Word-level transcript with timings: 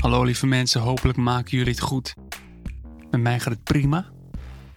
Hallo 0.00 0.24
lieve 0.24 0.46
mensen, 0.46 0.80
hopelijk 0.80 1.18
maken 1.18 1.56
jullie 1.56 1.72
het 1.72 1.80
goed. 1.80 2.14
Met 3.10 3.20
mij 3.20 3.40
gaat 3.40 3.52
het 3.52 3.64
prima. 3.64 4.06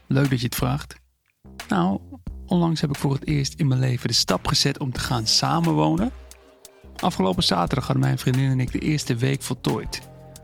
Leuk 0.07 0.29
dat 0.29 0.39
je 0.39 0.45
het 0.45 0.55
vraagt. 0.55 0.95
Nou, 1.67 1.99
onlangs 2.45 2.81
heb 2.81 2.89
ik 2.89 2.95
voor 2.95 3.13
het 3.13 3.27
eerst 3.27 3.53
in 3.53 3.67
mijn 3.67 3.79
leven 3.79 4.07
de 4.07 4.13
stap 4.13 4.47
gezet 4.47 4.79
om 4.79 4.91
te 4.91 4.99
gaan 4.99 5.27
samenwonen. 5.27 6.11
Afgelopen 6.95 7.43
zaterdag 7.43 7.85
hadden 7.85 8.03
mijn 8.03 8.17
vriendin 8.17 8.49
en 8.49 8.59
ik 8.59 8.71
de 8.71 8.79
eerste 8.79 9.15
week 9.15 9.41
voltooid. 9.41 10.01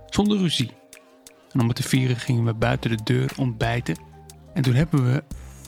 Zonder 0.10 0.38
ruzie. 0.38 0.72
En 1.52 1.60
om 1.62 1.68
het 1.68 1.76
te 1.76 1.84
vieren 1.84 2.18
gingen 2.18 2.46
we 2.46 2.54
buiten 2.54 2.90
de 2.90 3.04
deur 3.04 3.32
ontbijten. 3.38 3.98
En 4.54 4.62
toen 4.62 4.74
hebben 4.74 5.12
we 5.12 5.24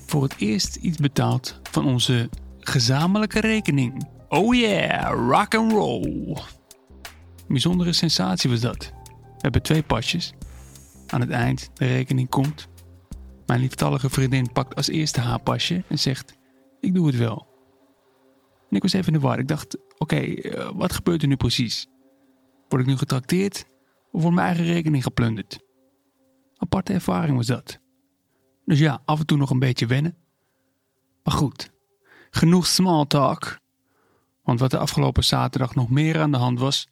voor 0.05 0.23
het 0.23 0.36
eerst 0.38 0.75
iets 0.75 0.98
betaald 0.98 1.59
van 1.71 1.86
onze 1.86 2.30
gezamenlijke 2.59 3.39
rekening. 3.39 4.07
Oh 4.30 4.55
yeah, 4.55 5.30
rock 5.30 5.55
and 5.55 5.71
roll. 5.71 6.38
Een 7.38 7.48
bijzondere 7.48 7.93
sensatie 7.93 8.50
was 8.50 8.59
dat. 8.59 9.00
We 9.41 9.47
hebben 9.47 9.61
twee 9.61 9.83
pasjes. 9.83 10.33
Aan 11.07 11.21
het 11.21 11.29
eind, 11.29 11.69
de 11.73 11.86
rekening 11.86 12.29
komt. 12.29 12.68
Mijn 13.45 13.59
lieftallige 13.59 14.09
vriendin 14.09 14.51
pakt 14.51 14.75
als 14.75 14.87
eerste 14.87 15.19
haar 15.19 15.39
pasje 15.39 15.83
en 15.87 15.99
zegt: 15.99 16.37
Ik 16.79 16.93
doe 16.93 17.07
het 17.07 17.18
wel. 17.18 17.47
En 18.69 18.75
ik 18.75 18.82
was 18.82 18.93
even 18.93 19.13
in 19.13 19.19
de 19.19 19.25
war. 19.27 19.39
Ik 19.39 19.47
dacht: 19.47 19.77
Oké, 19.97 20.15
eh, 20.15 20.71
wat 20.73 20.93
gebeurt 20.93 21.21
er 21.21 21.27
nu 21.27 21.35
precies? 21.35 21.87
Word 22.69 22.82
ik 22.82 22.87
nu 22.87 22.97
getrakteerd 22.97 23.65
of 24.11 24.21
wordt 24.21 24.35
mijn 24.35 24.47
eigen 24.47 24.65
rekening 24.65 25.04
geplunderd? 25.04 25.60
Aparte 26.57 26.93
ervaring 26.93 27.37
was 27.37 27.47
dat. 27.47 27.79
Dus 28.65 28.79
ja, 28.79 29.01
af 29.05 29.19
en 29.19 29.25
toe 29.25 29.37
nog 29.37 29.49
een 29.49 29.60
beetje 29.60 29.85
wennen. 29.85 30.18
Maar 31.23 31.33
goed, 31.33 31.71
genoeg 32.30 32.67
small 32.67 33.05
talk. 33.05 33.59
Want 34.44 34.59
wat 34.59 34.71
de 34.71 34.77
afgelopen 34.77 35.23
zaterdag 35.23 35.75
nog 35.75 35.89
meer 35.89 36.19
aan 36.19 36.31
de 36.31 36.38
hand 36.38 36.59
was, 36.59 36.89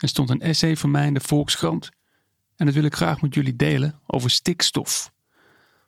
er 0.00 0.08
stond 0.08 0.30
een 0.30 0.40
essay 0.40 0.76
van 0.76 0.90
mij 0.90 1.06
in 1.06 1.14
de 1.14 1.20
Volkskrant. 1.20 1.88
En 2.56 2.66
dat 2.66 2.74
wil 2.74 2.84
ik 2.84 2.94
graag 2.94 3.20
met 3.20 3.34
jullie 3.34 3.56
delen 3.56 4.00
over 4.06 4.30
stikstof. 4.30 5.12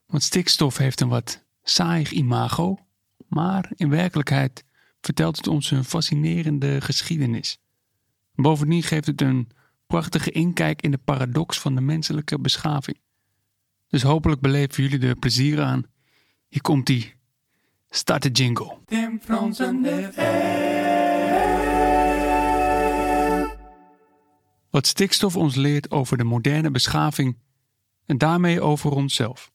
Want 0.06 0.22
stikstof 0.22 0.76
heeft 0.76 1.00
een 1.00 1.08
wat 1.08 1.44
saai 1.62 2.06
imago, 2.10 2.78
maar 3.28 3.70
in 3.74 3.88
werkelijkheid 3.88 4.64
vertelt 5.00 5.36
het 5.36 5.46
ons 5.46 5.70
een 5.70 5.84
fascinerende 5.84 6.80
geschiedenis. 6.80 7.58
Bovendien 8.34 8.82
geeft 8.82 9.06
het 9.06 9.20
een 9.20 9.48
prachtige 9.86 10.30
inkijk 10.30 10.82
in 10.82 10.90
de 10.90 10.98
paradox 10.98 11.58
van 11.58 11.74
de 11.74 11.80
menselijke 11.80 12.38
beschaving. 12.38 12.98
Dus 13.88 14.02
hopelijk 14.02 14.40
beleven 14.40 14.82
jullie 14.82 15.08
er 15.08 15.16
plezier 15.16 15.62
aan. 15.62 15.86
Hier 16.48 16.62
komt 16.62 16.88
ie. 16.88 17.14
Start 17.90 18.22
de 18.22 18.30
jingle. 18.30 18.78
Tim 18.86 19.20
Fransen 19.20 19.80
Wat 24.72 24.86
stikstof 24.86 25.36
ons 25.36 25.54
leert 25.54 25.90
over 25.90 26.16
de 26.16 26.24
moderne 26.24 26.70
beschaving 26.70 27.38
en 28.06 28.18
daarmee 28.18 28.60
over 28.60 28.90
onszelf. 28.90 29.52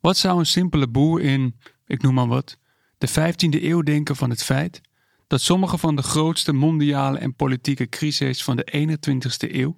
Wat 0.00 0.16
zou 0.16 0.38
een 0.38 0.46
simpele 0.46 0.88
boer 0.88 1.20
in, 1.20 1.60
ik 1.86 2.02
noem 2.02 2.14
maar 2.14 2.26
wat, 2.26 2.58
de 2.98 3.08
15e 3.08 3.62
eeuw 3.62 3.82
denken 3.82 4.16
van 4.16 4.30
het 4.30 4.42
feit 4.42 4.80
dat 5.26 5.40
sommige 5.40 5.78
van 5.78 5.96
de 5.96 6.02
grootste 6.02 6.52
mondiale 6.52 7.18
en 7.18 7.34
politieke 7.34 7.88
crises 7.88 8.44
van 8.44 8.56
de 8.56 8.96
21e 9.46 9.54
eeuw 9.54 9.74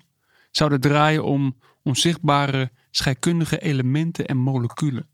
zouden 0.51 0.81
draaien 0.81 1.25
om 1.25 1.59
onzichtbare 1.83 2.73
scheikundige 2.91 3.59
elementen 3.59 4.27
en 4.27 4.37
moleculen. 4.37 5.09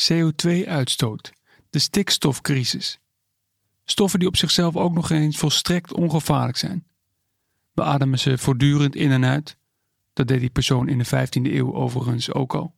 CO2-uitstoot, 0.00 1.32
de 1.70 1.78
stikstofcrisis. 1.78 2.98
Stoffen 3.84 4.18
die 4.18 4.28
op 4.28 4.36
zichzelf 4.36 4.76
ook 4.76 4.94
nog 4.94 5.10
eens 5.10 5.36
volstrekt 5.36 5.92
ongevaarlijk 5.92 6.56
zijn. 6.56 6.86
We 7.74 7.82
ademen 7.82 8.18
ze 8.18 8.38
voortdurend 8.38 8.96
in 8.96 9.10
en 9.10 9.24
uit. 9.24 9.56
Dat 10.12 10.28
deed 10.28 10.40
die 10.40 10.50
persoon 10.50 10.88
in 10.88 10.98
de 10.98 11.06
15e 11.06 11.52
eeuw 11.52 11.74
overigens 11.74 12.32
ook 12.32 12.54
al. 12.54 12.74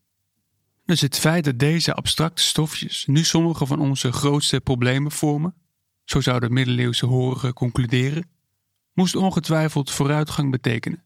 Dus 0.84 1.00
het 1.00 1.18
feit 1.18 1.44
dat 1.44 1.58
deze 1.58 1.94
abstracte 1.94 2.42
stofjes 2.42 3.06
nu 3.06 3.24
sommige 3.24 3.66
van 3.66 3.80
onze 3.80 4.12
grootste 4.12 4.60
problemen 4.60 5.12
vormen, 5.12 5.54
zo 6.04 6.20
zou 6.20 6.40
de 6.40 6.50
middeleeuwse 6.50 7.06
horige 7.06 7.52
concluderen, 7.52 8.28
moest 8.92 9.16
ongetwijfeld 9.16 9.90
vooruitgang 9.90 10.50
betekenen. 10.50 11.02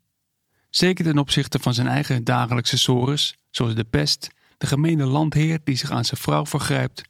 Zeker 0.71 1.05
ten 1.05 1.19
opzichte 1.19 1.59
van 1.59 1.75
zijn 1.75 1.87
eigen 1.87 2.25
dagelijkse 2.25 2.79
sores, 2.79 3.37
zoals 3.51 3.75
de 3.75 3.85
pest, 3.85 4.31
de 4.59 4.67
gemene 4.67 5.05
landheer 5.05 5.61
die 5.65 5.77
zich 5.77 5.91
aan 5.91 6.05
zijn 6.05 6.21
vrouw 6.21 6.47
vergrijpt 6.47 7.03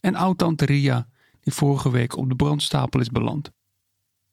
en 0.00 0.14
oud-tante 0.14 0.64
Ria 0.64 1.08
die 1.40 1.52
vorige 1.52 1.90
week 1.90 2.16
op 2.16 2.28
de 2.28 2.36
brandstapel 2.36 3.00
is 3.00 3.10
beland. 3.10 3.50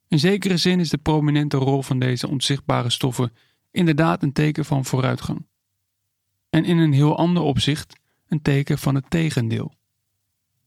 In 0.08 0.20
zekere 0.20 0.58
zin 0.58 0.80
is 0.80 0.90
de 0.90 0.98
prominente 0.98 1.58
rol 1.58 1.82
van 1.82 2.00
deze 2.00 2.28
onzichtbare 2.28 2.90
stoffen 2.90 3.34
inderdaad 3.72 4.24
een 4.24 4.34
teken 4.34 4.66
van 4.66 4.86
vooruitgang. 4.86 5.48
En 6.50 6.66
in 6.66 6.78
een 6.78 6.94
heel 6.94 7.18
ander 7.18 7.44
opzicht 7.44 8.00
een 8.28 8.42
teken 8.42 8.78
van 8.78 8.96
het 8.96 9.10
tegendeel. 9.10 9.74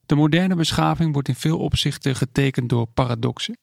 De 0.06 0.14
moderne 0.14 0.54
beschaving 0.54 1.12
wordt 1.12 1.28
in 1.28 1.34
veel 1.34 1.58
opzichten 1.58 2.16
getekend 2.16 2.68
door 2.68 2.86
paradoxen. 2.86 3.58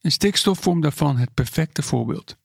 En 0.00 0.12
stikstof 0.12 0.58
vormt 0.58 0.82
daarvan 0.82 1.16
het 1.16 1.34
perfecte 1.34 1.82
voorbeeld. 1.82 2.36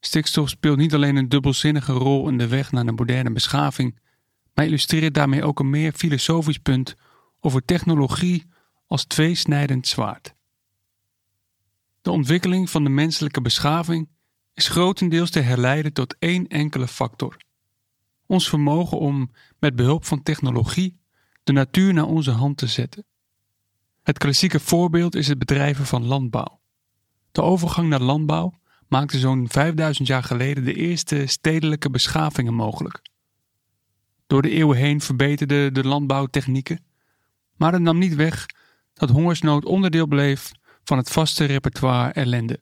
Stikstof 0.00 0.48
speelt 0.48 0.78
niet 0.78 0.94
alleen 0.94 1.16
een 1.16 1.28
dubbelzinnige 1.28 1.92
rol 1.92 2.28
in 2.28 2.38
de 2.38 2.48
weg 2.48 2.72
naar 2.72 2.84
de 2.84 2.92
moderne 2.92 3.30
beschaving, 3.30 3.98
maar 4.54 4.64
illustreert 4.64 5.14
daarmee 5.14 5.44
ook 5.44 5.60
een 5.60 5.70
meer 5.70 5.92
filosofisch 5.92 6.58
punt 6.58 6.96
over 7.40 7.64
technologie 7.64 8.46
als 8.86 9.04
tweesnijdend 9.04 9.86
zwaard. 9.86 10.34
De 12.04 12.10
ontwikkeling 12.10 12.70
van 12.70 12.84
de 12.84 12.90
menselijke 12.90 13.40
beschaving 13.40 14.08
is 14.54 14.68
grotendeels 14.68 15.30
te 15.30 15.40
herleiden 15.40 15.92
tot 15.92 16.16
één 16.18 16.46
enkele 16.46 16.88
factor: 16.88 17.36
ons 18.26 18.48
vermogen 18.48 18.98
om 18.98 19.30
met 19.58 19.76
behulp 19.76 20.04
van 20.04 20.22
technologie 20.22 21.00
de 21.44 21.52
natuur 21.52 21.92
naar 21.94 22.06
onze 22.06 22.30
hand 22.30 22.56
te 22.56 22.66
zetten. 22.66 23.04
Het 24.02 24.18
klassieke 24.18 24.60
voorbeeld 24.60 25.14
is 25.14 25.28
het 25.28 25.38
bedrijven 25.38 25.86
van 25.86 26.06
landbouw. 26.06 26.60
De 27.32 27.42
overgang 27.42 27.88
naar 27.88 28.00
landbouw 28.00 28.52
maakte 28.88 29.18
zo'n 29.18 29.48
5000 29.48 30.08
jaar 30.08 30.22
geleden 30.22 30.64
de 30.64 30.74
eerste 30.74 31.26
stedelijke 31.26 31.90
beschavingen 31.90 32.54
mogelijk. 32.54 33.02
Door 34.26 34.42
de 34.42 34.50
eeuwen 34.50 34.76
heen 34.76 35.00
verbeterden 35.00 35.74
de 35.74 35.84
landbouwtechnieken, 35.84 36.84
maar 37.56 37.72
het 37.72 37.82
nam 37.82 37.98
niet 37.98 38.14
weg 38.14 38.46
dat 38.92 39.10
hongersnood 39.10 39.64
onderdeel 39.64 40.06
bleef 40.06 40.52
van 40.84 40.98
het 40.98 41.10
vaste 41.10 41.44
repertoire 41.44 42.12
ellende. 42.12 42.60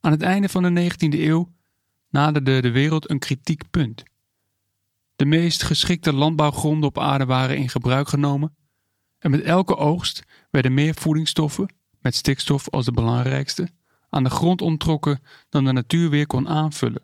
Aan 0.00 0.10
het 0.10 0.22
einde 0.22 0.48
van 0.48 0.62
de 0.62 0.90
19e 0.90 1.18
eeuw 1.18 1.52
naderde 2.10 2.60
de 2.60 2.70
wereld 2.70 3.10
een 3.10 3.18
kritiek 3.18 3.70
punt. 3.70 4.02
De 5.16 5.24
meest 5.24 5.62
geschikte 5.62 6.12
landbouwgronden 6.12 6.88
op 6.88 6.98
aarde 6.98 7.24
waren 7.24 7.56
in 7.56 7.68
gebruik 7.68 8.08
genomen 8.08 8.54
en 9.18 9.30
met 9.30 9.42
elke 9.42 9.76
oogst 9.76 10.24
werden 10.50 10.74
meer 10.74 10.94
voedingsstoffen, 10.94 11.74
met 12.00 12.14
stikstof 12.14 12.68
als 12.68 12.84
de 12.84 12.92
belangrijkste, 12.92 13.68
aan 14.08 14.24
de 14.24 14.30
grond 14.30 14.62
onttrokken 14.62 15.20
dan 15.48 15.64
de 15.64 15.72
natuur 15.72 16.10
weer 16.10 16.26
kon 16.26 16.48
aanvullen. 16.48 17.02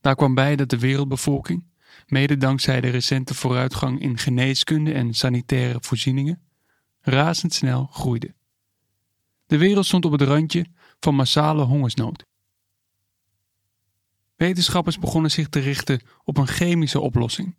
Daar 0.00 0.14
kwam 0.14 0.34
bij 0.34 0.56
dat 0.56 0.68
de 0.68 0.78
wereldbevolking, 0.78 1.64
mede 2.06 2.36
dankzij 2.36 2.80
de 2.80 2.88
recente 2.88 3.34
vooruitgang 3.34 4.00
in 4.00 4.18
geneeskunde 4.18 4.92
en 4.92 5.14
sanitaire 5.14 5.78
voorzieningen, 5.80 6.40
razendsnel 7.00 7.86
groeide. 7.86 8.34
De 9.46 9.58
wereld 9.58 9.86
stond 9.86 10.04
op 10.04 10.12
het 10.12 10.22
randje 10.22 10.66
van 11.00 11.14
massale 11.14 11.62
hongersnood. 11.62 12.24
Wetenschappers 14.36 14.98
begonnen 14.98 15.30
zich 15.30 15.48
te 15.48 15.58
richten 15.58 16.00
op 16.24 16.36
een 16.36 16.46
chemische 16.46 17.00
oplossing. 17.00 17.56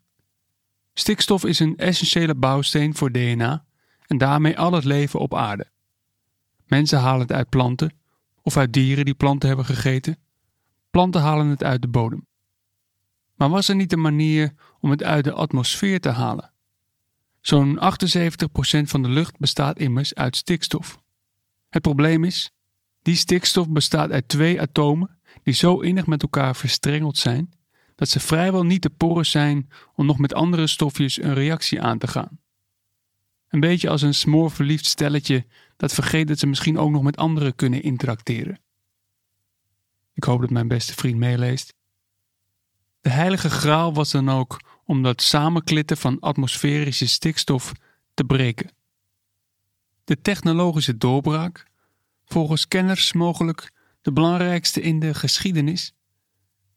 Stikstof 0.93 1.45
is 1.45 1.59
een 1.59 1.77
essentiële 1.77 2.35
bouwsteen 2.35 2.95
voor 2.95 3.11
DNA 3.11 3.65
en 4.05 4.17
daarmee 4.17 4.59
al 4.59 4.71
het 4.71 4.83
leven 4.83 5.19
op 5.19 5.35
aarde. 5.35 5.71
Mensen 6.65 6.99
halen 6.99 7.21
het 7.21 7.31
uit 7.31 7.49
planten 7.49 7.93
of 8.41 8.57
uit 8.57 8.73
dieren 8.73 9.05
die 9.05 9.13
planten 9.13 9.47
hebben 9.47 9.65
gegeten. 9.65 10.17
Planten 10.89 11.21
halen 11.21 11.47
het 11.47 11.63
uit 11.63 11.81
de 11.81 11.87
bodem. 11.87 12.27
Maar 13.35 13.49
was 13.49 13.67
er 13.67 13.75
niet 13.75 13.93
een 13.93 14.01
manier 14.01 14.53
om 14.79 14.89
het 14.89 15.03
uit 15.03 15.23
de 15.23 15.33
atmosfeer 15.33 15.99
te 15.99 16.09
halen? 16.09 16.50
Zo'n 17.41 17.79
78% 17.79 17.81
van 18.83 19.01
de 19.01 19.09
lucht 19.09 19.37
bestaat 19.37 19.79
immers 19.79 20.15
uit 20.15 20.35
stikstof. 20.35 21.01
Het 21.69 21.81
probleem 21.81 22.23
is, 22.23 22.51
die 23.01 23.15
stikstof 23.15 23.69
bestaat 23.69 24.11
uit 24.11 24.27
twee 24.27 24.61
atomen 24.61 25.19
die 25.43 25.53
zo 25.53 25.79
innig 25.79 26.05
met 26.05 26.21
elkaar 26.21 26.55
verstrengeld 26.55 27.17
zijn 27.17 27.53
dat 27.95 28.09
ze 28.09 28.19
vrijwel 28.19 28.63
niet 28.63 28.81
te 28.81 28.89
poren 28.89 29.25
zijn 29.25 29.69
om 29.95 30.05
nog 30.05 30.17
met 30.17 30.33
andere 30.33 30.67
stofjes 30.67 31.21
een 31.21 31.33
reactie 31.33 31.81
aan 31.81 31.97
te 31.97 32.07
gaan. 32.07 32.39
Een 33.47 33.59
beetje 33.59 33.89
als 33.89 34.01
een 34.01 34.13
smoorverliefd 34.13 34.85
stelletje 34.85 35.45
dat 35.77 35.93
vergeet 35.93 36.27
dat 36.27 36.39
ze 36.39 36.47
misschien 36.47 36.77
ook 36.77 36.91
nog 36.91 37.03
met 37.03 37.17
anderen 37.17 37.55
kunnen 37.55 37.83
interacteren. 37.83 38.59
Ik 40.13 40.23
hoop 40.23 40.41
dat 40.41 40.49
mijn 40.49 40.67
beste 40.67 40.93
vriend 40.93 41.17
meeleest. 41.17 41.73
De 43.01 43.09
heilige 43.09 43.49
graal 43.49 43.93
was 43.93 44.11
dan 44.11 44.29
ook 44.29 44.59
om 44.85 45.03
dat 45.03 45.21
samenklitten 45.21 45.97
van 45.97 46.19
atmosferische 46.19 47.07
stikstof 47.07 47.71
te 48.13 48.23
breken. 48.23 48.71
De 50.03 50.21
technologische 50.21 50.97
doorbraak, 50.97 51.65
volgens 52.25 52.67
kenners 52.67 53.13
mogelijk 53.13 53.71
de 54.01 54.11
belangrijkste 54.11 54.81
in 54.81 54.99
de 54.99 55.13
geschiedenis, 55.13 55.93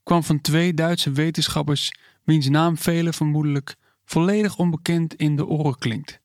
kwam 0.03 0.23
van 0.23 0.41
twee 0.41 0.75
Duitse 0.75 1.11
wetenschappers 1.13 1.93
wiens 2.23 2.49
naam 2.49 2.79
velen 2.79 3.15
vermoedelijk 3.15 3.77
volledig 4.05 4.57
onbekend 4.57 5.15
in 5.15 5.37
de 5.37 5.47
oren 5.47 5.79
klinkt. 5.79 6.21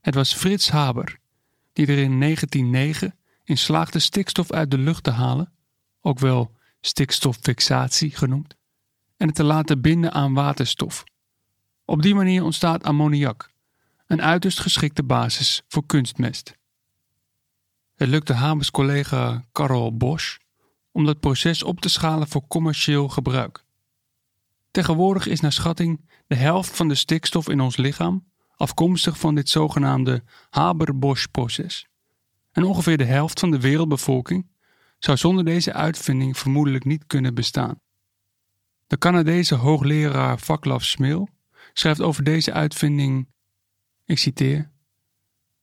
Het 0.00 0.14
was 0.14 0.34
Frits 0.34 0.70
Haber, 0.70 1.18
die 1.72 1.86
er 1.86 1.98
in 1.98 2.20
1909 2.20 3.18
in 3.44 3.58
slaagde 3.58 3.98
stikstof 3.98 4.52
uit 4.52 4.70
de 4.70 4.78
lucht 4.78 5.04
te 5.04 5.10
halen, 5.10 5.52
ook 6.00 6.18
wel 6.18 6.56
stikstoffixatie 6.80 8.10
genoemd, 8.10 8.56
en 9.24 9.30
het 9.30 9.38
te 9.38 9.44
laten 9.44 9.80
binden 9.80 10.12
aan 10.12 10.34
waterstof. 10.34 11.04
Op 11.84 12.02
die 12.02 12.14
manier 12.14 12.42
ontstaat 12.42 12.84
ammoniak, 12.84 13.50
een 14.06 14.22
uiterst 14.22 14.60
geschikte 14.60 15.02
basis 15.02 15.62
voor 15.68 15.86
kunstmest. 15.86 16.56
Het 17.94 18.08
lukte 18.08 18.32
Habers 18.32 18.70
collega 18.70 19.44
Karel 19.52 19.96
Bosch 19.96 20.36
om 20.92 21.04
dat 21.04 21.20
proces 21.20 21.62
op 21.62 21.80
te 21.80 21.88
schalen 21.88 22.28
voor 22.28 22.46
commercieel 22.46 23.08
gebruik. 23.08 23.64
Tegenwoordig 24.70 25.26
is 25.26 25.40
naar 25.40 25.52
schatting 25.52 26.08
de 26.26 26.36
helft 26.36 26.76
van 26.76 26.88
de 26.88 26.94
stikstof 26.94 27.48
in 27.48 27.60
ons 27.60 27.76
lichaam 27.76 28.24
afkomstig 28.56 29.18
van 29.18 29.34
dit 29.34 29.48
zogenaamde 29.48 30.22
Haber-Bosch-proces. 30.50 31.86
En 32.52 32.64
ongeveer 32.64 32.96
de 32.96 33.04
helft 33.04 33.40
van 33.40 33.50
de 33.50 33.60
wereldbevolking 33.60 34.46
zou 34.98 35.16
zonder 35.16 35.44
deze 35.44 35.72
uitvinding 35.72 36.38
vermoedelijk 36.38 36.84
niet 36.84 37.06
kunnen 37.06 37.34
bestaan. 37.34 37.82
De 38.94 39.00
Canadese 39.00 39.54
hoogleraar 39.54 40.38
Vaclav 40.38 40.82
Smil 40.82 41.28
schrijft 41.72 42.00
over 42.00 42.24
deze 42.24 42.52
uitvinding, 42.52 43.28
ik 44.04 44.18
citeer, 44.18 44.70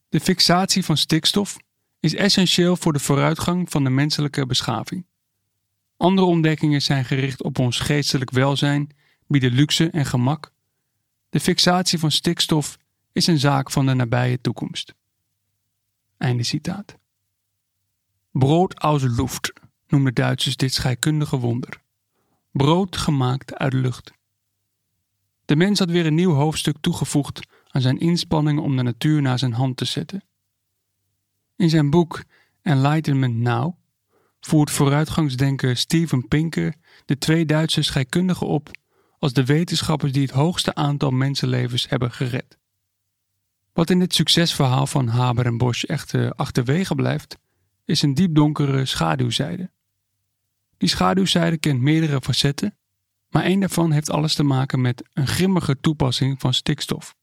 De 0.10 0.20
fixatie 0.20 0.86
van 0.86 0.98
stikstof 0.98 1.58
is 2.00 2.16
essentieel 2.16 2.76
voor 2.76 2.94
de 2.94 3.00
vooruitgang 3.00 3.70
van 3.70 3.84
de 3.84 3.90
menselijke 3.90 4.46
beschaving. 4.46 5.06
Andere 5.98 6.28
ontdekkingen 6.28 6.82
zijn 6.82 7.06
gericht 7.06 7.44
op 7.44 7.60
ons 7.60 7.80
geestelijk 7.80 8.32
welzijn, 8.32 8.90
bieden 9.28 9.52
luxe 9.52 9.90
en 9.90 10.06
gemak. 10.06 10.52
De 11.30 11.40
fixatie 11.40 12.00
van 12.00 12.12
stikstof 12.12 12.78
is 13.12 13.28
een 13.28 13.40
zaak 13.40 13.72
van 13.72 13.86
de 13.86 13.94
nabije 13.94 14.42
toekomst. 14.42 14.94
Einde 16.18 16.44
citaat. 16.44 16.98
Brood 18.32 18.80
aus 18.80 19.04
Luft 19.04 19.54
noemen 19.88 20.14
Duitsers 20.14 20.56
dit 20.56 20.74
scheikundige 20.74 21.38
wonder. 21.38 21.81
Brood 22.52 22.98
gemaakt 22.98 23.56
uit 23.56 23.74
lucht. 23.74 24.12
De 25.46 25.56
mens 25.56 25.80
had 25.80 25.90
weer 25.90 26.06
een 26.06 26.16
nieuw 26.16 26.34
hoofdstuk 26.34 26.76
toegevoegd 26.82 27.48
aan 27.68 27.82
zijn 27.82 28.00
inspanningen 28.00 28.64
om 28.64 28.76
de 28.76 28.84
natuur 28.84 29.22
naar 29.22 29.40
zijn 29.40 29.54
hand 29.54 29.78
te 29.78 29.86
zetten. 29.86 30.24
In 31.56 31.70
zijn 31.70 31.90
boek 31.90 32.24
Enlightenment 32.62 33.36
Now 33.36 33.76
voert 34.40 34.72
vooruitgangsdenker 34.72 35.78
Steven 35.78 36.28
Pinker 36.28 36.76
de 37.06 37.18
twee 37.18 37.46
Duitse 37.46 37.82
scheikundigen 37.82 38.48
op 38.48 38.72
als 39.20 39.34
de 39.34 39.46
wetenschappers 39.46 40.12
die 40.12 40.22
het 40.22 40.32
hoogste 40.32 40.76
aantal 40.76 41.12
mensenlevens 41.12 41.90
hebben 41.90 42.12
gered. 42.12 42.58
Wat 43.74 43.90
in 43.90 44.00
dit 44.00 44.14
succesverhaal 44.14 44.88
van 44.88 45.08
Haber 45.08 45.46
en 45.46 45.58
Bosch 45.58 45.84
echter 45.84 46.34
achterwege 46.34 46.96
blijft, 46.96 47.38
is 47.86 48.02
een 48.02 48.14
diepdonkere 48.14 48.86
schaduwzijde. 48.86 49.70
Die 50.82 50.90
schaduwzijde 50.90 51.58
kent 51.58 51.82
meerdere 51.82 52.22
facetten, 52.22 52.78
maar 53.30 53.44
één 53.44 53.60
daarvan 53.60 53.92
heeft 53.92 54.10
alles 54.10 54.36
te 54.36 54.44
maken 54.44 54.82
met 54.82 55.10
een 55.14 55.28
grimmige 55.28 55.80
toepassing 55.80 56.40
van 56.40 56.54
stikstof. 56.54 57.16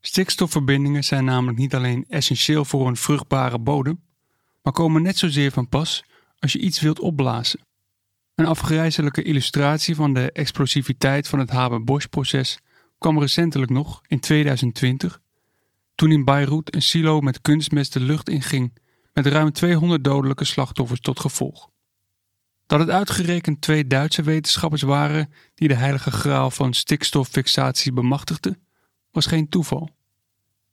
Stikstofverbindingen 0.00 1.04
zijn 1.04 1.24
namelijk 1.24 1.58
niet 1.58 1.74
alleen 1.74 2.04
essentieel 2.08 2.64
voor 2.64 2.86
een 2.86 2.96
vruchtbare 2.96 3.58
bodem, 3.58 4.02
maar 4.62 4.72
komen 4.72 5.02
net 5.02 5.18
zozeer 5.18 5.50
van 5.50 5.68
pas 5.68 6.04
als 6.38 6.52
je 6.52 6.58
iets 6.58 6.80
wilt 6.80 7.00
opblazen. 7.00 7.60
Een 8.34 8.46
afgrijzelijke 8.46 9.22
illustratie 9.22 9.94
van 9.94 10.14
de 10.14 10.32
explosiviteit 10.32 11.28
van 11.28 11.38
het 11.38 11.50
Haber-Bosch-proces 11.50 12.58
kwam 12.98 13.18
recentelijk 13.18 13.70
nog 13.70 14.02
in 14.06 14.20
2020, 14.20 15.20
toen 15.94 16.12
in 16.12 16.24
Beirut 16.24 16.74
een 16.74 16.82
silo 16.82 17.20
met 17.20 17.40
kunstmest 17.40 17.92
de 17.92 18.00
lucht 18.00 18.28
inging 18.28 18.72
met 19.12 19.26
ruim 19.26 19.52
200 19.52 20.04
dodelijke 20.04 20.44
slachtoffers 20.44 21.00
tot 21.00 21.20
gevolg. 21.20 21.67
Dat 22.68 22.80
het 22.80 22.90
uitgerekend 22.90 23.60
twee 23.60 23.86
Duitse 23.86 24.22
wetenschappers 24.22 24.82
waren 24.82 25.32
die 25.54 25.68
de 25.68 25.74
heilige 25.74 26.10
graal 26.10 26.50
van 26.50 26.74
stikstoffixatie 26.74 27.92
bemachtigden, 27.92 28.62
was 29.10 29.26
geen 29.26 29.48
toeval. 29.48 29.90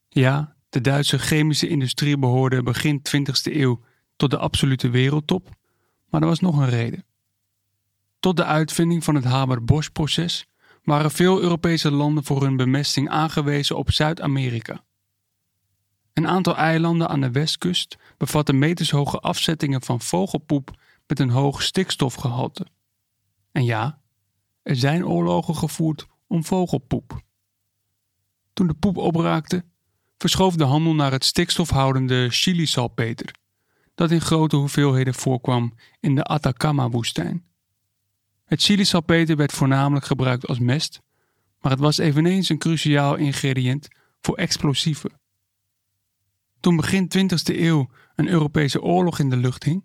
Ja, 0.08 0.56
de 0.68 0.80
Duitse 0.80 1.18
chemische 1.18 1.68
industrie 1.68 2.18
behoorde 2.18 2.62
begin 2.62 3.02
20e 3.16 3.52
eeuw 3.52 3.80
tot 4.16 4.30
de 4.30 4.38
absolute 4.38 4.88
wereldtop, 4.88 5.48
maar 6.10 6.20
er 6.20 6.26
was 6.26 6.40
nog 6.40 6.58
een 6.58 6.68
reden. 6.68 7.04
Tot 8.20 8.36
de 8.36 8.44
uitvinding 8.44 9.04
van 9.04 9.14
het 9.14 9.24
Haber-Bosch-proces 9.24 10.46
waren 10.82 11.10
veel 11.10 11.40
Europese 11.40 11.90
landen 11.90 12.24
voor 12.24 12.42
hun 12.42 12.56
bemesting 12.56 13.08
aangewezen 13.08 13.76
op 13.76 13.90
Zuid-Amerika. 13.90 14.84
Een 16.12 16.28
aantal 16.28 16.56
eilanden 16.56 17.08
aan 17.08 17.20
de 17.20 17.30
westkust 17.30 17.96
bevatten 18.16 18.58
metershoge 18.58 19.18
afzettingen 19.18 19.82
van 19.82 20.00
vogelpoep 20.00 20.84
met 21.06 21.18
een 21.18 21.30
hoog 21.30 21.62
stikstofgehalte. 21.62 22.66
En 23.52 23.64
ja, 23.64 24.00
er 24.62 24.76
zijn 24.76 25.06
oorlogen 25.06 25.56
gevoerd 25.56 26.06
om 26.26 26.44
vogelpoep. 26.44 27.20
Toen 28.52 28.66
de 28.66 28.74
poep 28.74 28.96
opraakte, 28.96 29.64
verschoof 30.18 30.56
de 30.56 30.64
handel 30.64 30.94
naar 30.94 31.12
het 31.12 31.24
stikstofhoudende 31.24 32.30
chilisalpeter, 32.30 33.34
dat 33.94 34.10
in 34.10 34.20
grote 34.20 34.56
hoeveelheden 34.56 35.14
voorkwam 35.14 35.74
in 36.00 36.14
de 36.14 36.24
Atacama-woestijn. 36.24 37.44
Het 38.44 38.62
chilisalpeter 38.62 39.36
werd 39.36 39.52
voornamelijk 39.52 40.06
gebruikt 40.06 40.46
als 40.46 40.58
mest, 40.58 41.00
maar 41.60 41.72
het 41.72 41.80
was 41.80 41.98
eveneens 41.98 42.48
een 42.48 42.58
cruciaal 42.58 43.16
ingrediënt 43.16 43.88
voor 44.20 44.36
explosieven. 44.36 45.20
Toen 46.60 46.76
begin 46.76 47.10
20e 47.18 47.56
eeuw 47.56 47.90
een 48.14 48.28
Europese 48.28 48.82
oorlog 48.82 49.18
in 49.18 49.30
de 49.30 49.36
lucht 49.36 49.64
hing, 49.64 49.84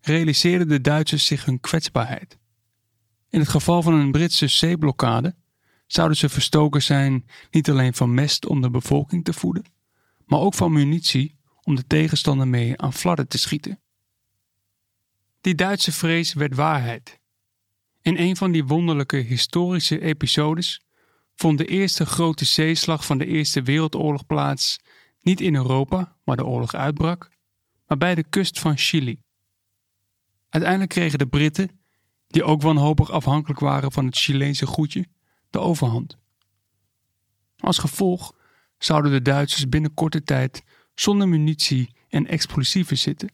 realiseerden 0.00 0.68
de 0.68 0.80
Duitsers 0.80 1.26
zich 1.26 1.44
hun 1.44 1.60
kwetsbaarheid. 1.60 2.38
In 3.30 3.40
het 3.40 3.48
geval 3.48 3.82
van 3.82 3.94
een 3.94 4.12
Britse 4.12 4.46
zeeblokkade 4.46 5.34
zouden 5.86 6.16
ze 6.16 6.28
verstoken 6.28 6.82
zijn 6.82 7.26
niet 7.50 7.70
alleen 7.70 7.94
van 7.94 8.14
mest 8.14 8.46
om 8.46 8.60
de 8.60 8.70
bevolking 8.70 9.24
te 9.24 9.32
voeden, 9.32 9.64
maar 10.26 10.40
ook 10.40 10.54
van 10.54 10.72
munitie 10.72 11.38
om 11.62 11.74
de 11.74 11.86
tegenstander 11.86 12.48
mee 12.48 12.80
aan 12.80 12.92
fladden 12.92 13.28
te 13.28 13.38
schieten. 13.38 13.80
Die 15.40 15.54
Duitse 15.54 15.92
vrees 15.92 16.32
werd 16.32 16.54
waarheid. 16.54 17.18
In 18.02 18.16
een 18.16 18.36
van 18.36 18.52
die 18.52 18.64
wonderlijke 18.64 19.16
historische 19.16 20.00
episodes 20.00 20.80
vond 21.34 21.58
de 21.58 21.66
eerste 21.66 22.06
grote 22.06 22.44
zeeslag 22.44 23.06
van 23.06 23.18
de 23.18 23.26
Eerste 23.26 23.62
Wereldoorlog 23.62 24.26
plaats 24.26 24.78
niet 25.20 25.40
in 25.40 25.54
Europa, 25.54 26.16
waar 26.24 26.36
de 26.36 26.44
oorlog 26.44 26.74
uitbrak, 26.74 27.30
maar 27.86 27.98
bij 27.98 28.14
de 28.14 28.24
kust 28.24 28.58
van 28.58 28.76
Chili. 28.76 29.22
Uiteindelijk 30.50 30.90
kregen 30.90 31.18
de 31.18 31.26
Britten, 31.26 31.70
die 32.26 32.44
ook 32.44 32.62
wanhopig 32.62 33.10
afhankelijk 33.10 33.60
waren 33.60 33.92
van 33.92 34.04
het 34.04 34.16
Chileense 34.16 34.66
goedje, 34.66 35.06
de 35.50 35.58
overhand. 35.58 36.18
Als 37.56 37.78
gevolg 37.78 38.34
zouden 38.78 39.10
de 39.10 39.22
Duitsers 39.22 39.68
binnen 39.68 39.94
korte 39.94 40.22
tijd 40.22 40.62
zonder 40.94 41.28
munitie 41.28 41.94
en 42.08 42.26
explosieven 42.26 42.98
zitten. 42.98 43.32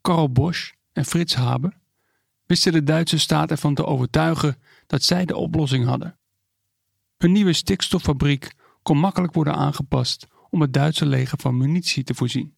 Karl 0.00 0.32
Bosch 0.32 0.72
en 0.92 1.04
Frits 1.04 1.34
Haber 1.34 1.78
wisten 2.46 2.72
de 2.72 2.82
Duitse 2.82 3.18
staat 3.18 3.50
ervan 3.50 3.74
te 3.74 3.84
overtuigen 3.86 4.56
dat 4.86 5.02
zij 5.02 5.24
de 5.24 5.36
oplossing 5.36 5.84
hadden. 5.84 6.18
Hun 7.16 7.32
nieuwe 7.32 7.52
stikstoffabriek 7.52 8.54
kon 8.82 8.98
makkelijk 8.98 9.34
worden 9.34 9.54
aangepast 9.54 10.26
om 10.50 10.60
het 10.60 10.72
Duitse 10.72 11.06
leger 11.06 11.38
van 11.38 11.56
munitie 11.56 12.04
te 12.04 12.14
voorzien. 12.14 12.56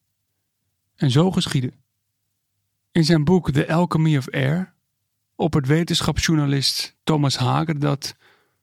En 0.95 1.11
zo 1.11 1.31
geschiedde. 1.31 1.73
In 2.97 3.05
zijn 3.05 3.25
boek 3.25 3.51
The 3.51 3.73
Alchemy 3.73 4.17
of 4.17 4.31
Air 4.31 4.75
op 5.35 5.55
wetenschapsjournalist 5.65 6.97
Thomas 7.05 7.37
Hager 7.37 7.79
dat, 7.79 8.17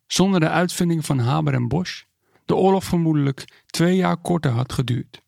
zonder 0.08 0.40
de 0.40 0.50
uitvinding 0.50 1.06
van 1.06 1.20
Haber 1.20 1.54
en 1.54 1.68
Bosch, 1.68 2.04
de 2.46 2.56
oorlog 2.56 2.84
vermoedelijk 2.84 3.64
twee 3.66 3.96
jaar 3.96 4.18
korter 4.18 4.52
had 4.52 4.74
geduurd. 4.74 5.22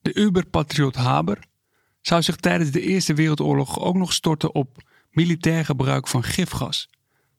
De 0.00 0.14
Uberpatriot 0.14 0.94
Haber 0.94 1.44
zou 2.00 2.22
zich 2.22 2.36
tijdens 2.36 2.70
de 2.70 2.80
Eerste 2.80 3.14
Wereldoorlog 3.14 3.80
ook 3.80 3.96
nog 3.96 4.12
storten 4.12 4.54
op 4.54 4.82
militair 5.10 5.64
gebruik 5.64 6.08
van 6.08 6.22
gifgas, 6.22 6.90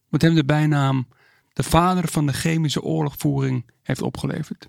wat 0.10 0.22
hem 0.22 0.36
de 0.36 0.46
bijnaam 0.46 1.08
de 1.54 1.64
vader 1.64 2.08
van 2.08 2.26
de 2.26 2.34
chemische 2.34 2.82
oorlogvoering 2.82 3.72
heeft 3.84 4.02
opgeleverd. 4.02 4.66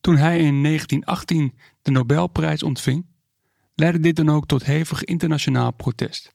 Toen 0.00 0.16
hij 0.16 0.38
in 0.38 0.62
1918 0.62 1.58
de 1.82 1.90
Nobelprijs 1.90 2.62
ontving, 2.62 3.12
leidde 3.74 4.00
dit 4.00 4.16
dan 4.16 4.28
ook 4.28 4.46
tot 4.46 4.64
hevig 4.64 5.04
internationaal 5.04 5.72
protest. 5.72 6.34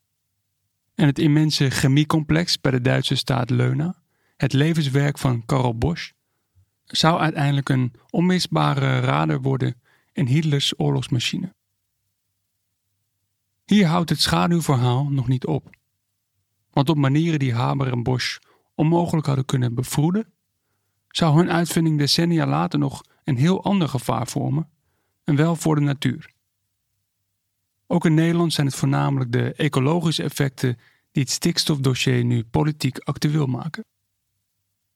En 0.95 1.05
het 1.05 1.19
immense 1.19 1.69
chemiecomplex 1.69 2.61
bij 2.61 2.71
de 2.71 2.81
Duitse 2.81 3.15
staat 3.15 3.49
Leuna, 3.49 3.95
het 4.37 4.53
levenswerk 4.53 5.17
van 5.17 5.45
Karl 5.45 5.77
Bosch, 5.77 6.11
zou 6.85 7.19
uiteindelijk 7.19 7.69
een 7.69 7.93
onmisbare 8.09 8.99
radar 8.99 9.41
worden 9.41 9.81
in 10.13 10.25
Hitlers 10.25 10.79
oorlogsmachine. 10.79 11.53
Hier 13.65 13.87
houdt 13.87 14.09
het 14.09 14.21
schaduwverhaal 14.21 15.09
nog 15.09 15.27
niet 15.27 15.45
op. 15.45 15.69
Want 16.71 16.89
op 16.89 16.97
manieren 16.97 17.39
die 17.39 17.53
Haber 17.53 17.91
en 17.91 18.03
Bosch 18.03 18.37
onmogelijk 18.75 19.27
hadden 19.27 19.45
kunnen 19.45 19.73
bevroeden, 19.73 20.33
zou 21.07 21.37
hun 21.37 21.51
uitvinding 21.51 21.97
decennia 21.97 22.45
later 22.45 22.79
nog 22.79 23.03
een 23.23 23.37
heel 23.37 23.63
ander 23.63 23.89
gevaar 23.89 24.27
vormen, 24.27 24.69
en 25.23 25.35
wel 25.35 25.55
voor 25.55 25.75
de 25.75 25.81
natuur. 25.81 26.33
Ook 27.91 28.05
in 28.05 28.13
Nederland 28.13 28.53
zijn 28.53 28.67
het 28.67 28.75
voornamelijk 28.75 29.31
de 29.31 29.53
ecologische 29.53 30.23
effecten 30.23 30.77
die 31.11 31.23
het 31.23 31.31
stikstofdossier 31.31 32.23
nu 32.23 32.43
politiek 32.43 32.99
actueel 32.99 33.45
maken. 33.45 33.85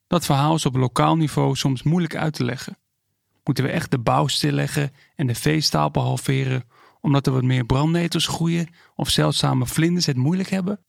Dat 0.08 0.26
verhaal 0.26 0.56
is 0.56 0.66
op 0.66 0.76
lokaal 0.76 1.16
niveau 1.16 1.56
soms 1.56 1.84
moeilijk 1.84 2.16
uit 2.16 2.34
te 2.34 2.44
leggen. 2.44 2.78
Moeten 3.44 3.64
we 3.64 3.70
echt 3.70 3.92
de 3.92 4.00
bouw 4.00 4.28
stilleggen 4.28 4.92
en 5.16 5.28
de 5.28 5.36
veestapel 5.36 6.02
halveren 6.02 6.64
omdat 7.02 7.28
er 7.28 7.34
wat 7.34 7.44
meer 7.44 7.66
brandnetels 7.66 8.28
groeien 8.28 8.70
of 8.96 9.10
zeldzame 9.10 9.66
vlinders 9.66 10.06
het 10.06 10.18
moeilijk 10.18 10.50
hebben? 10.50 10.86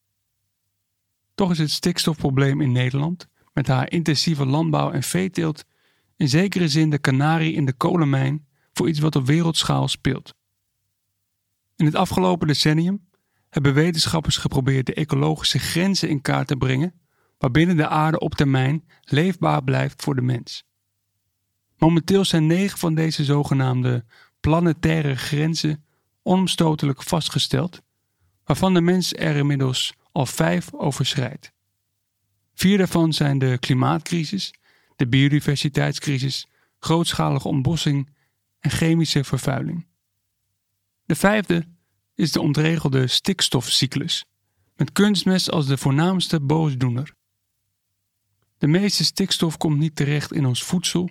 Toch 1.34 1.50
is 1.50 1.58
het 1.58 1.70
stikstofprobleem 1.70 2.60
in 2.60 2.72
Nederland, 2.72 3.28
met 3.52 3.66
haar 3.66 3.90
intensieve 3.90 4.46
landbouw 4.46 4.90
en 4.90 5.02
veeteelt, 5.02 5.64
in 6.16 6.28
zekere 6.28 6.68
zin 6.68 6.90
de 6.90 6.98
kanarie 6.98 7.54
in 7.54 7.64
de 7.64 7.72
kolenmijn 7.72 8.46
voor 8.72 8.88
iets 8.88 8.98
wat 8.98 9.16
op 9.16 9.26
wereldschaal 9.26 9.88
speelt. 9.88 10.34
In 11.76 11.84
het 11.84 11.94
afgelopen 11.94 12.46
decennium 12.46 13.08
hebben 13.50 13.74
wetenschappers 13.74 14.36
geprobeerd 14.36 14.86
de 14.86 14.94
ecologische 14.94 15.58
grenzen 15.58 16.08
in 16.08 16.20
kaart 16.20 16.46
te 16.46 16.56
brengen 16.56 16.94
waarbinnen 17.38 17.76
de 17.76 17.88
aarde 17.88 18.18
op 18.18 18.34
termijn 18.34 18.84
leefbaar 19.02 19.64
blijft 19.64 20.02
voor 20.02 20.14
de 20.14 20.22
mens. 20.22 20.64
Momenteel 21.78 22.24
zijn 22.24 22.46
negen 22.46 22.78
van 22.78 22.94
deze 22.94 23.24
zogenaamde 23.24 24.04
planetaire 24.40 25.14
grenzen 25.14 25.84
onomstotelijk 26.22 27.02
vastgesteld, 27.02 27.80
waarvan 28.44 28.74
de 28.74 28.80
mens 28.80 29.14
er 29.14 29.36
inmiddels 29.36 29.94
al 30.12 30.26
vijf 30.26 30.74
overschrijdt. 30.74 31.52
Vier 32.54 32.78
daarvan 32.78 33.12
zijn 33.12 33.38
de 33.38 33.58
klimaatcrisis, 33.58 34.54
de 34.96 35.08
biodiversiteitscrisis, 35.08 36.46
grootschalige 36.78 37.48
ontbossing 37.48 38.10
en 38.60 38.70
chemische 38.70 39.24
vervuiling. 39.24 39.86
De 41.06 41.14
vijfde 41.14 41.66
is 42.14 42.32
de 42.32 42.40
ontregelde 42.40 43.06
stikstofcyclus, 43.06 44.24
met 44.76 44.92
kunstmest 44.92 45.50
als 45.50 45.66
de 45.66 45.76
voornaamste 45.76 46.40
boosdoener. 46.40 47.14
De 48.58 48.66
meeste 48.66 49.04
stikstof 49.04 49.56
komt 49.56 49.78
niet 49.78 49.96
terecht 49.96 50.32
in 50.32 50.46
ons 50.46 50.62
voedsel, 50.62 51.10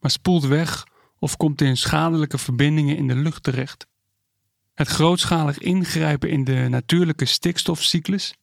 maar 0.00 0.10
spoelt 0.10 0.44
weg 0.44 0.86
of 1.18 1.36
komt 1.36 1.60
in 1.60 1.76
schadelijke 1.76 2.38
verbindingen 2.38 2.96
in 2.96 3.08
de 3.08 3.16
lucht 3.16 3.42
terecht. 3.42 3.86
Het 4.74 4.88
grootschalig 4.88 5.58
ingrijpen 5.58 6.30
in 6.30 6.44
de 6.44 6.66
natuurlijke 6.68 7.24
stikstofcyclus 7.24 8.34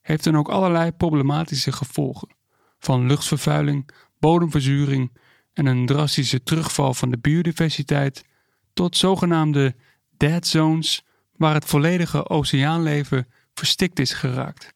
heeft 0.00 0.24
dan 0.24 0.36
ook 0.36 0.48
allerlei 0.48 0.92
problematische 0.92 1.72
gevolgen, 1.72 2.28
van 2.78 3.06
luchtvervuiling, 3.06 3.90
bodemverzuring 4.18 5.12
en 5.52 5.66
een 5.66 5.86
drastische 5.86 6.42
terugval 6.42 6.94
van 6.94 7.10
de 7.10 7.18
biodiversiteit 7.18 8.24
tot 8.72 8.96
zogenaamde 8.96 9.74
dead 10.18 10.46
zones 10.46 11.02
waar 11.36 11.54
het 11.54 11.64
volledige 11.64 12.28
oceaanleven 12.28 13.28
verstikt 13.54 13.98
is 13.98 14.12
geraakt. 14.12 14.74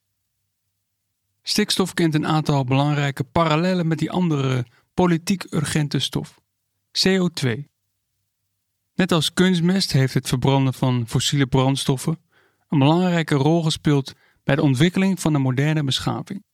Stikstof 1.43 1.95
kent 1.95 2.15
een 2.15 2.27
aantal 2.27 2.65
belangrijke 2.65 3.25
parallellen 3.25 3.87
met 3.87 3.99
die 3.99 4.11
andere 4.11 4.67
politiek 4.95 5.47
urgente 5.51 5.99
stof, 5.99 6.41
CO2. 7.09 7.71
Net 8.95 9.13
als 9.13 9.33
kunstmest 9.33 9.93
heeft 9.93 10.15
het 10.15 10.29
verbranden 10.29 10.75
van 10.75 11.05
fossiele 11.09 11.47
brandstoffen 11.47 12.19
een 12.69 12.79
belangrijke 12.79 13.35
rol 13.35 13.63
gespeeld 13.63 14.13
bij 14.45 14.55
de 14.55 14.63
ontwikkeling 14.63 15.21
van 15.21 15.33
de 15.33 15.39
moderne 15.39 15.85
beschaving. 15.85 16.45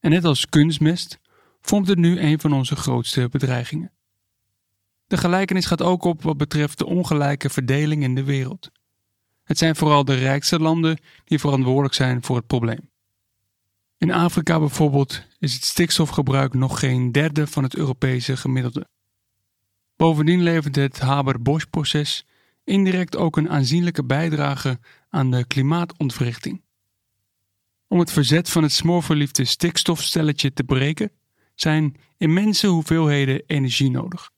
En 0.00 0.10
net 0.10 0.24
als 0.24 0.46
kunstmest 0.46 1.18
vormt 1.60 1.88
het 1.88 1.98
nu 1.98 2.20
een 2.20 2.40
van 2.40 2.52
onze 2.52 2.76
grootste 2.76 3.28
bedreigingen. 3.30 3.92
De 5.12 5.18
gelijkenis 5.18 5.66
gaat 5.66 5.82
ook 5.82 6.04
op 6.04 6.22
wat 6.22 6.36
betreft 6.36 6.78
de 6.78 6.86
ongelijke 6.86 7.50
verdeling 7.50 8.02
in 8.02 8.14
de 8.14 8.24
wereld. 8.24 8.70
Het 9.44 9.58
zijn 9.58 9.76
vooral 9.76 10.04
de 10.04 10.14
rijkste 10.14 10.58
landen 10.58 10.98
die 11.24 11.38
verantwoordelijk 11.38 11.94
zijn 11.94 12.22
voor 12.22 12.36
het 12.36 12.46
probleem. 12.46 12.90
In 13.98 14.12
Afrika 14.12 14.58
bijvoorbeeld 14.58 15.22
is 15.38 15.54
het 15.54 15.64
stikstofgebruik 15.64 16.54
nog 16.54 16.78
geen 16.78 17.12
derde 17.12 17.46
van 17.46 17.62
het 17.62 17.76
Europese 17.76 18.36
gemiddelde. 18.36 18.88
Bovendien 19.96 20.42
levert 20.42 20.76
het 20.76 20.98
Haber-Bosch-proces 20.98 22.26
indirect 22.64 23.16
ook 23.16 23.36
een 23.36 23.50
aanzienlijke 23.50 24.04
bijdrage 24.04 24.78
aan 25.08 25.30
de 25.30 25.46
klimaatontwrichting. 25.46 26.62
Om 27.88 27.98
het 27.98 28.12
verzet 28.12 28.50
van 28.50 28.62
het 28.62 28.72
smoorverliefde 28.72 29.44
stikstofstelletje 29.44 30.52
te 30.52 30.64
breken, 30.64 31.12
zijn 31.54 31.96
immense 32.16 32.66
hoeveelheden 32.66 33.42
energie 33.46 33.90
nodig, 33.90 34.31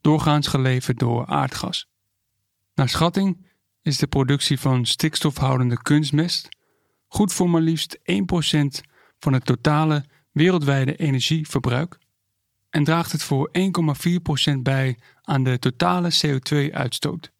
doorgaans 0.00 0.46
geleverd 0.46 0.98
door 0.98 1.26
aardgas. 1.26 1.88
Naar 2.74 2.88
schatting 2.88 3.46
is 3.82 3.98
de 3.98 4.06
productie 4.06 4.60
van 4.60 4.86
stikstofhoudende 4.86 5.82
kunstmest 5.82 6.48
goed 7.10 7.32
voor 7.32 7.50
maar 7.50 7.60
liefst 7.60 7.98
1% 7.98 8.02
van 9.18 9.32
het 9.32 9.44
totale 9.44 10.04
wereldwijde 10.32 10.96
energieverbruik 10.96 11.98
en 12.70 12.84
draagt 12.84 13.12
het 13.12 13.22
voor 13.22 13.50
1,4% 14.52 14.58
bij 14.62 14.98
aan 15.22 15.44
de 15.44 15.58
totale 15.58 16.12
CO2-uitstoot. 16.12 17.30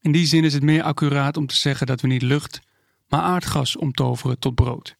In 0.00 0.12
die 0.12 0.26
zin 0.26 0.44
is 0.44 0.54
het 0.54 0.62
meer 0.62 0.82
accuraat 0.82 1.36
om 1.36 1.46
te 1.46 1.56
zeggen 1.56 1.86
dat 1.86 2.00
we 2.00 2.06
niet 2.06 2.22
lucht, 2.22 2.60
maar 3.08 3.20
aardgas 3.20 3.76
omtoveren 3.76 4.38
tot 4.38 4.54
brood. 4.54 4.96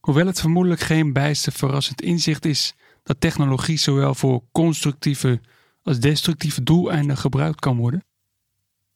Hoewel 0.00 0.26
het 0.26 0.40
vermoedelijk 0.40 0.80
geen 0.80 1.12
bijster 1.12 1.52
verrassend 1.52 2.02
inzicht 2.02 2.44
is 2.44 2.74
dat 3.06 3.20
technologie 3.20 3.76
zowel 3.76 4.14
voor 4.14 4.42
constructieve 4.52 5.40
als 5.82 6.00
destructieve 6.00 6.62
doeleinden 6.62 7.16
gebruikt 7.16 7.60
kan 7.60 7.76
worden, 7.76 8.04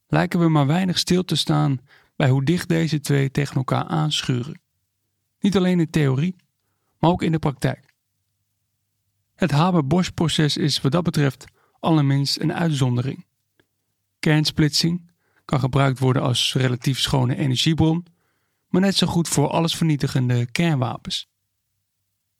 lijken 0.07 0.39
we 0.39 0.49
maar 0.49 0.67
weinig 0.67 0.97
stil 0.97 1.23
te 1.23 1.35
staan 1.35 1.79
bij 2.15 2.29
hoe 2.29 2.43
dicht 2.43 2.69
deze 2.69 2.99
twee 2.99 3.31
tegen 3.31 3.55
elkaar 3.55 3.83
aanschuren. 3.83 4.61
Niet 5.39 5.57
alleen 5.57 5.79
in 5.79 5.89
theorie, 5.89 6.35
maar 6.99 7.09
ook 7.09 7.21
in 7.21 7.31
de 7.31 7.39
praktijk. 7.39 7.93
Het 9.35 9.51
Haber-Bosch-proces 9.51 10.57
is 10.57 10.81
wat 10.81 10.91
dat 10.91 11.03
betreft 11.03 11.45
allerminst 11.79 12.39
een 12.39 12.53
uitzondering. 12.53 13.25
Kernsplitsing 14.19 15.11
kan 15.45 15.59
gebruikt 15.59 15.99
worden 15.99 16.21
als 16.21 16.53
relatief 16.53 16.99
schone 16.99 17.35
energiebron, 17.35 18.05
maar 18.67 18.81
net 18.81 18.95
zo 18.95 19.07
goed 19.07 19.27
voor 19.27 19.49
allesvernietigende 19.49 20.51
kernwapens. 20.51 21.30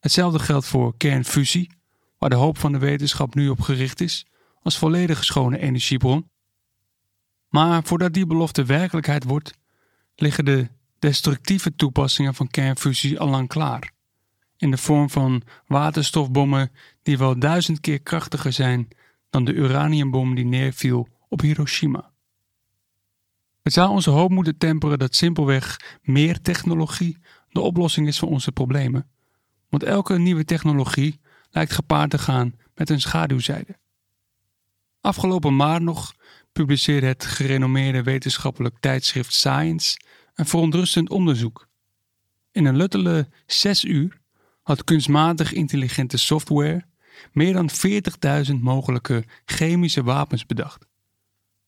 Hetzelfde 0.01 0.39
geldt 0.39 0.65
voor 0.65 0.98
kernfusie, 0.98 1.72
waar 2.17 2.29
de 2.29 2.36
hoop 2.36 2.58
van 2.58 2.72
de 2.72 2.77
wetenschap 2.77 3.36
nu 3.36 3.50
op 3.50 3.62
gericht 3.62 4.01
is, 4.01 4.25
als 4.62 4.77
volledig 4.77 5.24
schone 5.24 5.58
energiebron. 5.58 6.29
Maar 7.50 7.84
voordat 7.84 8.13
die 8.13 8.25
belofte 8.25 8.63
werkelijkheid 8.63 9.24
wordt, 9.24 9.53
liggen 10.15 10.46
de 10.46 10.70
destructieve 11.00 11.75
toepassingen 11.75 12.34
van 12.34 12.48
kernfusie 12.48 13.20
al 13.20 13.27
lang 13.27 13.48
klaar. 13.48 13.91
In 14.58 14.72
de 14.72 14.77
vorm 14.77 15.10
van 15.10 15.41
waterstofbommen 15.67 16.72
die 17.03 17.17
wel 17.17 17.39
duizend 17.39 17.79
keer 17.79 18.01
krachtiger 18.01 18.53
zijn 18.53 18.88
dan 19.29 19.46
de 19.46 19.53
uraniumbom 19.53 20.36
die 20.36 20.46
neerviel 20.46 21.08
op 21.29 21.41
Hiroshima. 21.41 22.12
Het 23.62 23.74
zou 23.74 23.89
onze 23.89 24.10
hoop 24.10 24.29
moeten 24.29 24.58
temperen 24.58 25.00
dat 25.00 25.15
simpelweg 25.15 25.98
meer 26.01 26.41
technologie 26.41 27.17
de 27.50 27.60
oplossing 27.60 28.08
is 28.08 28.20
voor 28.20 28.29
onze 28.29 28.51
problemen. 28.51 29.10
Want 29.71 29.83
elke 29.83 30.17
nieuwe 30.17 30.45
technologie 30.45 31.19
lijkt 31.49 31.71
gepaard 31.71 32.09
te 32.09 32.17
gaan 32.17 32.55
met 32.75 32.89
een 32.89 33.01
schaduwzijde. 33.01 33.77
Afgelopen 35.01 35.55
maart 35.55 35.81
nog 35.81 36.13
publiceerde 36.51 37.07
het 37.07 37.25
gerenommeerde 37.25 38.03
wetenschappelijk 38.03 38.75
tijdschrift 38.79 39.33
Science 39.33 39.99
een 40.33 40.45
verontrustend 40.45 41.09
onderzoek. 41.09 41.67
In 42.51 42.65
een 42.65 42.75
luttele 42.75 43.29
zes 43.45 43.83
uur 43.83 44.19
had 44.61 44.83
kunstmatig 44.83 45.53
intelligente 45.53 46.17
software 46.17 46.85
meer 47.31 47.53
dan 47.53 47.69
40.000 48.49 48.53
mogelijke 48.59 49.25
chemische 49.45 50.03
wapens 50.03 50.45
bedacht. 50.45 50.85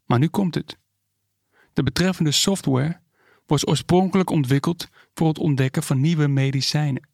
Maar 0.06 0.20
nu 0.20 0.28
komt 0.28 0.56
het. 0.56 0.78
De 1.74 1.84
betreffende 1.84 2.32
software 2.32 3.00
was 3.46 3.68
oorspronkelijk 3.68 4.30
ontwikkeld 4.30 4.88
voor 5.14 5.28
het 5.28 5.40
ontdekken 5.40 5.84
van 5.84 6.00
nieuwe 6.00 6.28
medicijnen. 6.28 7.12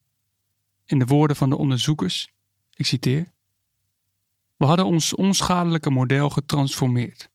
In 0.89 1.00
de 1.00 1.05
woorden 1.05 1.36
van 1.36 1.50
de 1.50 1.58
onderzoekers, 1.58 2.31
ik 2.74 2.86
citeer: 2.86 3.31
We 4.58 4.65
hadden 4.65 4.86
ons 4.86 5.15
onschadelijke 5.15 5.89
model 5.89 6.29
getransformeerd. 6.29 7.29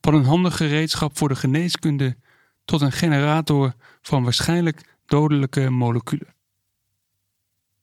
Van 0.00 0.14
een 0.14 0.24
handig 0.24 0.56
gereedschap 0.56 1.18
voor 1.18 1.28
de 1.28 1.36
geneeskunde 1.36 2.16
tot 2.64 2.80
een 2.80 2.92
generator 2.92 3.74
van 4.00 4.22
waarschijnlijk 4.22 4.96
dodelijke 5.06 5.70
moleculen. 5.70 6.34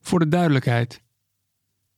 Voor 0.01 0.19
de 0.19 0.27
duidelijkheid: 0.27 1.01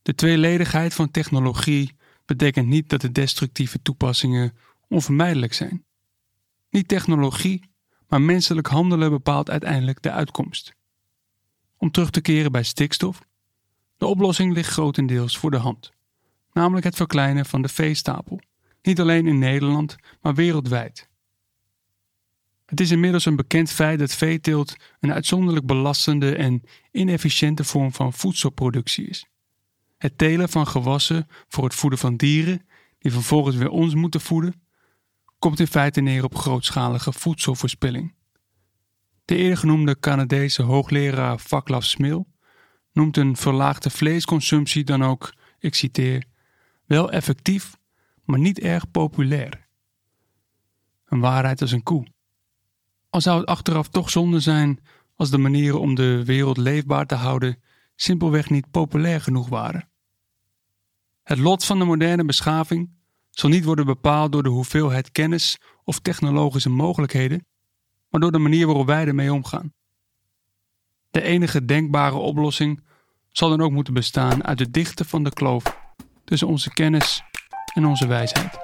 de 0.02 0.16
tweeledigheid 0.16 0.94
van 0.94 1.12
technologie 1.12 1.96
betekent 2.26 2.68
niet 2.68 2.90
dat 2.90 3.02
de 3.02 3.12
destructieve 3.12 3.82
toepassingen 3.82 4.58
onvermijdelijk 4.88 5.54
zijn. 5.54 5.86
Niet 6.70 6.88
technologie, 6.88 7.70
maar 8.08 8.22
menselijk 8.22 8.68
handelen 8.68 9.10
bepaalt 9.10 9.50
uiteindelijk 9.50 10.02
de 10.02 10.12
uitkomst. 10.12 10.76
Om 11.82 11.92
terug 11.92 12.10
te 12.10 12.22
keren 12.22 12.52
bij 12.52 12.64
stikstof, 12.64 13.22
de 13.98 14.06
oplossing 14.06 14.54
ligt 14.54 14.70
grotendeels 14.70 15.38
voor 15.38 15.52
de 15.52 15.58
hand, 15.58 15.92
namelijk 16.54 16.86
het 16.86 16.96
verkleinen 16.96 17.46
van 17.46 17.62
de 17.62 17.68
veestapel, 17.68 18.40
niet 18.82 19.00
alleen 19.00 19.28
in 19.28 19.40
Nederland, 19.40 19.96
maar 20.22 20.36
wereldwijd. 20.36 21.10
Het 22.66 22.80
is 22.80 22.92
inmiddels 22.92 23.26
een 23.26 23.36
bekend 23.36 23.72
feit 23.72 24.00
dat 24.00 24.14
veeteelt 24.14 24.76
een 25.00 25.14
uitzonderlijk 25.14 25.66
belastende 25.66 26.36
en 26.36 26.64
inefficiënte 26.92 27.64
vorm 27.64 27.94
van 27.94 28.14
voedselproductie 28.14 29.08
is. 29.08 29.26
Het 29.98 30.18
telen 30.18 30.50
van 30.50 30.68
gewassen 30.68 31.28
voor 31.48 31.64
het 31.64 31.76
voeden 31.76 32.00
van 32.00 32.16
dieren, 32.16 32.66
die 33.00 33.12
vervolgens 33.12 33.56
weer 33.56 33.70
ons 33.70 33.94
moeten 33.94 34.22
voeden, 34.22 34.62
komt 35.40 35.60
in 35.60 35.68
feite 35.68 36.02
neer 36.02 36.24
op 36.24 36.36
grootschalige 36.36 37.14
voedselverspilling. 37.14 38.14
De 39.32 39.38
eerder 39.38 39.58
genoemde 39.58 40.00
Canadese 40.00 40.62
hoogleraar 40.62 41.40
Vaclav 41.40 41.84
Smil 41.84 42.28
noemt 42.94 43.18
een 43.18 43.36
verlaagde 43.36 43.90
vleesconsumptie 43.90 44.84
dan 44.84 45.04
ook, 45.04 45.34
ik 45.60 45.76
citeer, 45.76 46.24
wel 46.86 47.12
effectief, 47.12 47.78
maar 48.26 48.40
niet 48.40 48.60
erg 48.60 48.92
populair. 48.92 49.68
Een 51.06 51.20
waarheid 51.20 51.62
als 51.62 51.72
een 51.72 51.84
koe. 51.84 52.08
Al 53.10 53.22
zou 53.22 53.40
het 53.40 53.50
achteraf 53.50 53.88
toch 53.88 54.10
zonde 54.10 54.40
zijn 54.40 54.80
als 55.16 55.30
de 55.30 55.38
manieren 55.38 55.80
om 55.80 55.96
de 55.96 56.26
wereld 56.26 56.58
leefbaar 56.58 57.06
te 57.06 57.16
houden 57.16 57.62
simpelweg 57.96 58.50
niet 58.50 58.72
populair 58.72 59.22
genoeg 59.22 59.50
waren. 59.50 59.90
Het 61.24 61.40
lot 61.40 61.66
van 61.66 61.80
de 61.80 61.86
moderne 61.86 62.26
beschaving 62.26 62.90
zal 63.30 63.50
niet 63.50 63.64
worden 63.64 63.86
bepaald 63.86 64.32
door 64.32 64.44
de 64.44 64.50
hoeveelheid 64.50 65.12
kennis 65.12 65.58
of 65.84 66.00
technologische 66.00 66.70
mogelijkheden, 66.70 67.46
maar 68.12 68.22
door 68.22 68.32
de 68.32 68.38
manier 68.38 68.66
waarop 68.66 68.86
wij 68.86 69.06
ermee 69.06 69.34
omgaan. 69.34 69.74
De 71.12 71.22
enige 71.22 71.66
denkbare 71.66 72.16
oplossing 72.16 72.84
zal 73.30 73.50
dan 73.50 73.62
ook 73.62 73.72
moeten 73.72 73.94
bestaan 73.94 74.44
uit 74.44 74.60
het 74.60 74.74
dichten 74.74 75.06
van 75.06 75.24
de 75.24 75.34
kloof 75.34 75.64
tussen 76.24 76.48
onze 76.48 76.74
kennis 76.74 77.24
en 77.74 77.86
onze 77.86 78.08
wijsheid. 78.08 78.58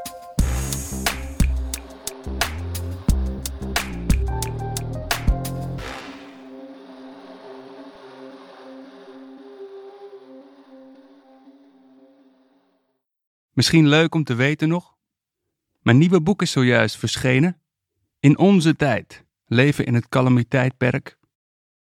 Misschien 13.53 13.87
leuk 13.87 14.15
om 14.15 14.23
te 14.23 14.35
weten 14.35 14.67
nog. 14.67 14.95
Mijn 15.81 15.97
nieuwe 15.97 16.21
boek 16.21 16.41
is 16.41 16.51
zojuist 16.51 16.97
verschenen. 16.97 17.61
In 18.19 18.37
onze 18.37 18.75
tijd. 18.75 19.25
Leven 19.47 19.85
in 19.85 19.93
het 19.93 20.09
calamiteitperk. 20.09 21.17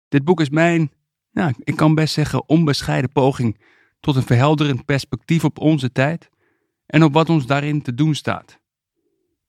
Dit 0.08 0.24
boek 0.24 0.40
is 0.40 0.50
mijn, 0.50 0.92
nou, 1.30 1.54
ik 1.58 1.76
kan 1.76 1.94
best 1.94 2.14
zeggen, 2.14 2.48
onbescheiden 2.48 3.12
poging 3.12 3.60
tot 4.00 4.16
een 4.16 4.22
verhelderend 4.22 4.84
perspectief 4.84 5.44
op 5.44 5.58
onze 5.58 5.92
tijd 5.92 6.28
en 6.86 7.04
op 7.04 7.12
wat 7.12 7.28
ons 7.28 7.46
daarin 7.46 7.82
te 7.82 7.94
doen 7.94 8.14
staat. 8.14 8.60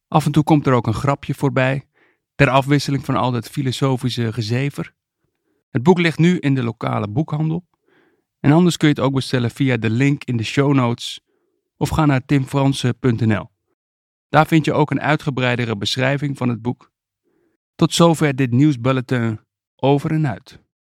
Af 0.07 0.25
en 0.25 0.31
toe 0.31 0.43
komt 0.43 0.67
er 0.67 0.73
ook 0.73 0.87
een 0.87 0.93
grapje 0.93 1.33
voorbij, 1.33 1.87
ter 2.35 2.49
afwisseling 2.49 3.05
van 3.05 3.15
al 3.15 3.31
dat 3.31 3.49
filosofische 3.49 4.33
gezever. 4.33 4.93
Het 5.69 5.83
boek 5.83 5.99
ligt 5.99 6.17
nu 6.17 6.37
in 6.37 6.55
de 6.55 6.63
lokale 6.63 7.07
boekhandel. 7.07 7.67
En 8.39 8.51
anders 8.51 8.77
kun 8.77 8.87
je 8.87 8.93
het 8.93 9.03
ook 9.03 9.13
bestellen 9.13 9.51
via 9.51 9.77
de 9.77 9.89
link 9.89 10.23
in 10.23 10.37
de 10.37 10.43
show 10.43 10.73
notes 10.73 11.21
of 11.77 11.89
ga 11.89 12.05
naar 12.05 12.25
timfransen.nl. 12.25 13.49
Daar 14.29 14.47
vind 14.47 14.65
je 14.65 14.73
ook 14.73 14.91
een 14.91 15.01
uitgebreidere 15.01 15.77
beschrijving 15.77 16.37
van 16.37 16.49
het 16.49 16.61
boek. 16.61 16.90
Tot 17.75 17.93
zover 17.93 18.35
dit 18.35 18.51
nieuwsbulletin 18.51 19.39
over 19.75 20.11
en 20.11 20.27
uit. 20.27 20.60